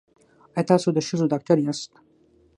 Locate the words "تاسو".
0.71-0.87